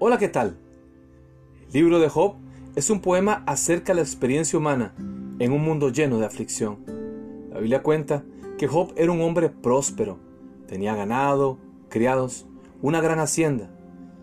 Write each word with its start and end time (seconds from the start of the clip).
Hola, 0.00 0.18
¿qué 0.18 0.28
tal? 0.28 0.56
El 1.68 1.72
libro 1.72 2.00
de 2.00 2.08
Job 2.08 2.34
es 2.74 2.90
un 2.90 3.00
poema 3.00 3.44
acerca 3.46 3.92
de 3.92 3.96
la 3.96 4.02
experiencia 4.02 4.58
humana 4.58 4.92
en 5.38 5.52
un 5.52 5.62
mundo 5.62 5.88
lleno 5.90 6.18
de 6.18 6.26
aflicción. 6.26 6.78
La 7.52 7.60
Biblia 7.60 7.84
cuenta 7.84 8.24
que 8.58 8.66
Job 8.66 8.92
era 8.96 9.12
un 9.12 9.20
hombre 9.20 9.50
próspero, 9.50 10.18
tenía 10.66 10.96
ganado, 10.96 11.58
criados, 11.90 12.44
una 12.82 13.00
gran 13.00 13.20
hacienda. 13.20 13.70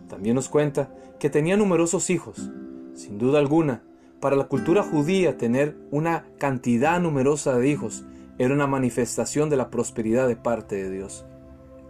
También 0.09 0.35
nos 0.35 0.49
cuenta 0.49 0.93
que 1.21 1.29
tenía 1.29 1.55
numerosos 1.55 2.09
hijos. 2.09 2.51
Sin 2.93 3.17
duda 3.17 3.39
alguna, 3.39 3.81
para 4.19 4.35
la 4.35 4.49
cultura 4.49 4.83
judía 4.83 5.37
tener 5.37 5.77
una 5.89 6.25
cantidad 6.37 6.99
numerosa 6.99 7.57
de 7.57 7.69
hijos 7.69 8.03
era 8.37 8.53
una 8.53 8.67
manifestación 8.67 9.49
de 9.49 9.55
la 9.55 9.69
prosperidad 9.69 10.27
de 10.27 10.35
parte 10.35 10.75
de 10.75 10.91
Dios. 10.91 11.25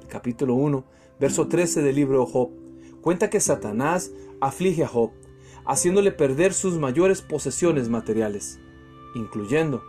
Capítulo 0.07 0.53
1, 0.53 0.83
verso 1.19 1.47
13 1.47 1.81
del 1.81 1.95
libro 1.95 2.19
de 2.23 2.31
Job, 2.31 2.60
cuenta 3.01 3.29
que 3.29 3.39
Satanás 3.39 4.11
aflige 4.39 4.83
a 4.83 4.87
Job, 4.87 5.11
haciéndole 5.65 6.11
perder 6.11 6.53
sus 6.53 6.77
mayores 6.79 7.21
posesiones 7.21 7.89
materiales, 7.89 8.59
incluyendo 9.15 9.83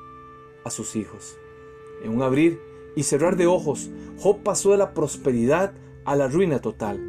a 0.65 0.71
sus 0.71 0.97
hijos. 0.97 1.37
En 2.03 2.11
un 2.11 2.23
abrir 2.23 2.61
y 2.97 3.05
cerrar 3.05 3.37
de 3.37 3.47
ojos, 3.47 3.91
Job 4.19 4.43
pasó 4.43 4.73
de 4.73 4.79
la 4.79 4.95
prosperidad 4.95 5.73
a 6.05 6.17
la 6.17 6.29
ruina 6.29 6.61
total. 6.61 7.01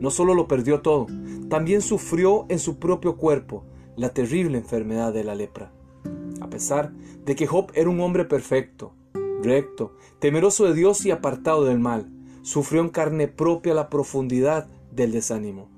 No 0.00 0.10
solo 0.10 0.34
lo 0.34 0.46
perdió 0.46 0.80
todo, 0.80 1.06
también 1.48 1.82
sufrió 1.82 2.46
en 2.48 2.58
su 2.58 2.78
propio 2.78 3.16
cuerpo 3.16 3.64
la 3.96 4.10
terrible 4.10 4.58
enfermedad 4.58 5.12
de 5.12 5.24
la 5.24 5.34
lepra. 5.34 5.72
A 6.40 6.48
pesar 6.48 6.92
de 7.24 7.34
que 7.34 7.46
Job 7.46 7.72
era 7.74 7.90
un 7.90 8.00
hombre 8.00 8.24
perfecto, 8.24 8.92
recto, 9.42 9.96
temeroso 10.20 10.66
de 10.66 10.74
Dios 10.74 11.04
y 11.04 11.10
apartado 11.10 11.64
del 11.64 11.78
mal, 11.78 12.10
sufrió 12.42 12.80
en 12.80 12.88
carne 12.88 13.28
propia 13.28 13.74
la 13.74 13.88
profundidad 13.90 14.68
del 14.92 15.12
desánimo. 15.12 15.68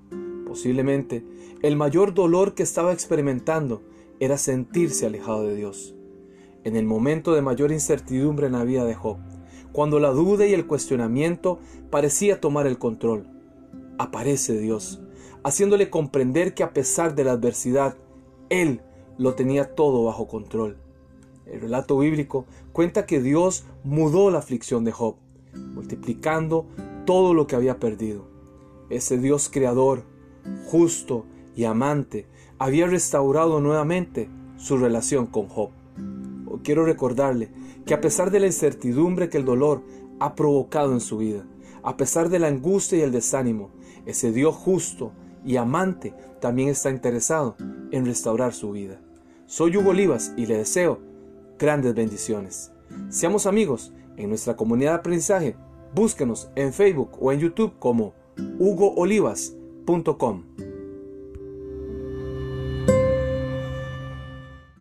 Posiblemente 0.46 1.24
el 1.62 1.76
mayor 1.76 2.14
dolor 2.14 2.54
que 2.54 2.62
estaba 2.62 2.92
experimentando 2.92 3.82
era 4.18 4.38
sentirse 4.38 5.06
alejado 5.06 5.44
de 5.44 5.56
Dios. 5.56 5.94
En 6.64 6.76
el 6.76 6.84
momento 6.84 7.32
de 7.32 7.42
mayor 7.42 7.72
incertidumbre 7.72 8.46
en 8.46 8.52
la 8.52 8.64
vida 8.64 8.84
de 8.84 8.94
Job, 8.94 9.18
cuando 9.72 10.00
la 10.00 10.10
duda 10.10 10.46
y 10.46 10.52
el 10.52 10.66
cuestionamiento 10.66 11.58
parecía 11.90 12.40
tomar 12.40 12.66
el 12.66 12.78
control, 12.78 13.26
aparece 13.98 14.58
Dios, 14.58 15.00
haciéndole 15.44 15.90
comprender 15.90 16.54
que 16.54 16.62
a 16.62 16.72
pesar 16.72 17.14
de 17.14 17.24
la 17.24 17.32
adversidad, 17.32 17.96
Él 18.48 18.80
lo 19.18 19.34
tenía 19.34 19.74
todo 19.74 20.04
bajo 20.04 20.26
control. 20.26 20.78
El 21.46 21.60
relato 21.60 21.98
bíblico 21.98 22.46
cuenta 22.72 23.06
que 23.06 23.20
Dios 23.20 23.64
mudó 23.84 24.30
la 24.30 24.38
aflicción 24.38 24.84
de 24.84 24.92
Job, 24.92 25.16
multiplicando 25.54 26.66
todo 27.06 27.34
lo 27.34 27.46
que 27.46 27.56
había 27.56 27.78
perdido. 27.78 28.26
Ese 28.90 29.18
Dios 29.18 29.48
creador, 29.48 30.02
justo 30.66 31.24
y 31.54 31.64
amante, 31.64 32.26
había 32.58 32.88
restaurado 32.88 33.60
nuevamente 33.60 34.28
su 34.56 34.76
relación 34.76 35.26
con 35.26 35.48
Job. 35.48 35.70
Hoy 36.48 36.60
quiero 36.64 36.84
recordarle 36.84 37.50
que 37.86 37.94
a 37.94 38.00
pesar 38.00 38.32
de 38.32 38.40
la 38.40 38.46
incertidumbre 38.46 39.28
que 39.28 39.38
el 39.38 39.44
dolor 39.44 39.82
ha 40.18 40.34
provocado 40.34 40.92
en 40.92 41.00
su 41.00 41.18
vida, 41.18 41.46
a 41.84 41.96
pesar 41.96 42.30
de 42.30 42.40
la 42.40 42.48
angustia 42.48 42.98
y 42.98 43.02
el 43.02 43.12
desánimo, 43.12 43.70
ese 44.06 44.32
Dios 44.32 44.56
justo 44.56 45.12
y 45.44 45.56
amante 45.56 46.12
también 46.40 46.68
está 46.68 46.90
interesado 46.90 47.56
en 47.92 48.04
restaurar 48.04 48.52
su 48.52 48.72
vida. 48.72 49.00
Soy 49.46 49.76
Hugo 49.76 49.90
Olivas 49.90 50.32
y 50.36 50.46
le 50.46 50.58
deseo 50.58 50.98
grandes 51.60 51.94
bendiciones. 51.94 52.72
Seamos 53.08 53.46
amigos 53.46 53.92
en 54.16 54.30
nuestra 54.30 54.56
comunidad 54.56 54.92
de 54.92 54.98
aprendizaje. 54.98 55.56
Búsquenos 55.94 56.50
en 56.56 56.72
Facebook 56.72 57.10
o 57.20 57.30
en 57.32 57.40
YouTube 57.40 57.78
como 57.78 58.14
hugoolivas.com. 58.58 60.69